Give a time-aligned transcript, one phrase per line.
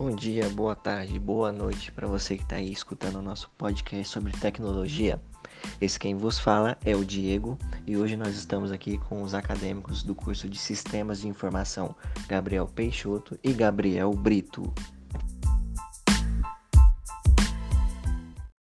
[0.00, 4.10] Bom dia, boa tarde, boa noite para você que está aí escutando o nosso podcast
[4.10, 5.20] sobre tecnologia.
[5.78, 10.02] Esse quem vos fala é o Diego e hoje nós estamos aqui com os acadêmicos
[10.02, 11.94] do curso de Sistemas de Informação,
[12.26, 14.72] Gabriel Peixoto e Gabriel Brito.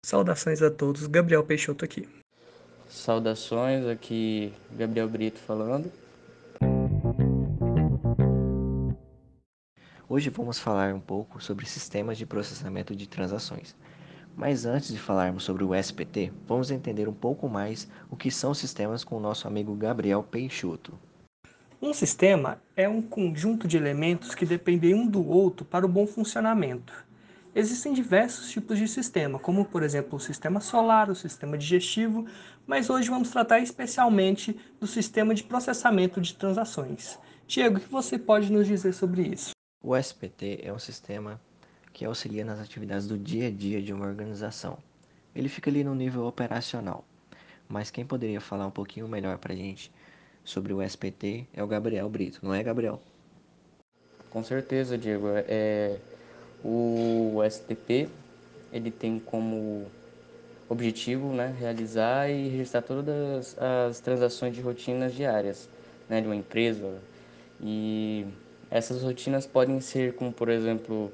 [0.06, 2.08] Saudações a todos, Gabriel Peixoto aqui.
[2.88, 5.92] Saudações, aqui Gabriel Brito falando.
[10.08, 13.76] Hoje vamos falar um pouco sobre sistemas de processamento de transações.
[14.38, 18.54] Mas antes de falarmos sobre o SPT, vamos entender um pouco mais o que são
[18.54, 20.94] sistemas com o nosso amigo Gabriel Peixoto.
[21.82, 26.06] Um sistema é um conjunto de elementos que dependem um do outro para o bom
[26.06, 26.94] funcionamento.
[27.56, 32.28] Existem diversos tipos de sistema, como por exemplo o sistema solar, o sistema digestivo,
[32.68, 37.18] mas hoje vamos tratar especialmente do sistema de processamento de transações.
[37.48, 39.55] Diego, o que você pode nos dizer sobre isso?
[39.82, 41.40] O SPT é um sistema
[41.94, 44.78] que auxilia nas atividades do dia a dia de uma organização.
[45.36, 47.06] Ele fica ali no nível operacional.
[47.68, 49.92] Mas quem poderia falar um pouquinho melhor para a gente
[50.44, 53.02] sobre o SPT é o Gabriel Brito, não é, Gabriel?
[54.30, 55.28] Com certeza, Diego.
[55.30, 55.98] É,
[56.64, 58.10] o STP
[58.72, 59.86] ele tem como
[60.68, 65.70] objetivo né, realizar e registrar todas as transações de rotinas diárias
[66.10, 67.00] né, de uma empresa.
[67.62, 68.26] E
[68.70, 71.12] essas rotinas podem ser como, por exemplo,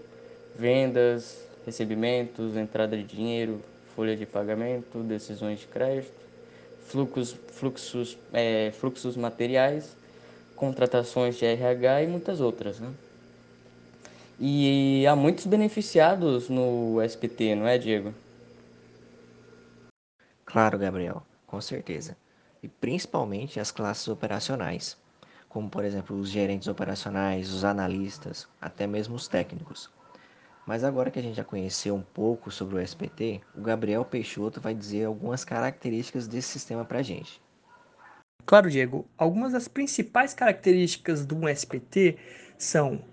[0.56, 3.62] vendas, recebimentos, entrada de dinheiro,
[3.96, 6.12] folha de pagamento, decisões de crédito,
[6.86, 9.96] fluxos, fluxos, é, fluxos materiais,
[10.56, 12.80] contratações de RH e muitas outras.
[12.80, 12.92] Né?
[14.40, 18.14] E há muitos beneficiados no SPT, não é, Diego?
[20.46, 22.18] Claro, Gabriel, com certeza.
[22.64, 24.98] E principalmente as classes operacionais
[25.52, 29.92] como por exemplo os gerentes operacionais, os analistas, até mesmo os técnicos.
[30.66, 34.62] Mas agora que a gente já conheceu um pouco sobre o SPT, o Gabriel Peixoto
[34.62, 37.42] vai dizer algumas características desse sistema para a gente.
[38.46, 39.06] Claro, Diego.
[39.18, 42.18] Algumas das principais características do SPT
[42.58, 43.04] são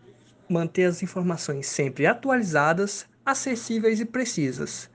[0.48, 4.88] manter as informações sempre atualizadas, acessíveis e precisas.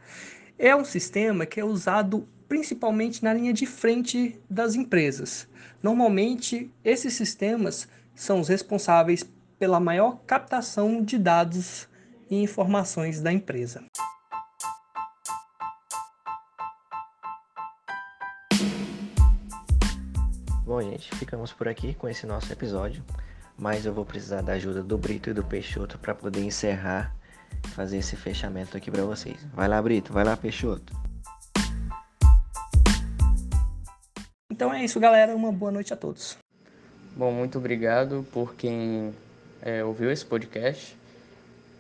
[0.57, 5.47] É um sistema que é usado principalmente na linha de frente das empresas.
[5.81, 9.25] Normalmente, esses sistemas são os responsáveis
[9.57, 11.89] pela maior captação de dados
[12.29, 13.83] e informações da empresa.
[20.63, 23.03] Bom, gente, ficamos por aqui com esse nosso episódio,
[23.57, 27.13] mas eu vou precisar da ajuda do Brito e do Peixoto para poder encerrar
[27.73, 29.38] fazer esse fechamento aqui para vocês.
[29.53, 30.94] Vai lá, Brito, vai lá, Peixoto.
[34.51, 35.35] Então é isso, galera.
[35.35, 36.38] Uma boa noite a todos.
[37.16, 39.13] Bom, muito obrigado por quem
[39.62, 40.95] é, ouviu esse podcast.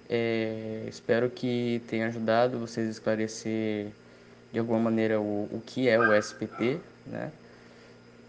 [0.09, 3.91] É, espero que tenha ajudado vocês a esclarecer
[4.51, 7.31] de alguma maneira o, o que é o SPT, né?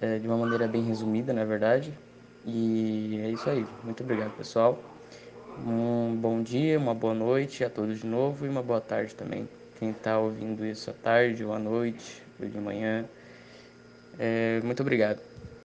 [0.01, 1.93] É, de uma maneira bem resumida, na verdade.
[2.47, 3.67] E é isso aí.
[3.83, 4.79] Muito obrigado, pessoal.
[5.57, 9.49] Um bom dia, uma boa noite a todos de novo e uma boa tarde também.
[9.79, 13.05] Quem está ouvindo isso à tarde ou à noite ou de manhã.
[14.19, 15.34] É, muito obrigado.